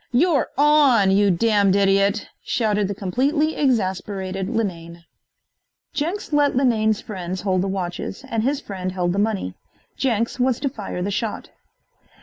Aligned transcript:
"You're 0.11 0.49
on, 0.57 1.11
you 1.11 1.29
damned 1.29 1.75
idiot!" 1.75 2.27
shouted 2.43 2.87
the 2.87 2.95
completely 2.95 3.55
exasperated 3.55 4.49
Linane. 4.49 5.03
Jenks 5.93 6.33
let 6.33 6.55
Linane's 6.55 7.01
friends 7.01 7.41
hold 7.41 7.61
the 7.61 7.67
watches 7.67 8.25
and 8.27 8.41
his 8.41 8.59
friend 8.59 8.93
held 8.93 9.13
the 9.13 9.19
money. 9.19 9.53
Jenks 9.97 10.39
was 10.39 10.59
to 10.61 10.69
fire 10.69 11.03
the 11.03 11.11
shot. 11.11 11.51